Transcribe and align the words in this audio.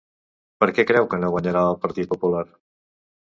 Per 0.63 0.69
què 0.77 0.85
creu 0.91 1.09
que 1.11 1.19
no 1.25 1.29
guanyarà 1.35 1.61
el 1.75 1.77
Partit 1.85 2.11
Popular? 2.15 2.43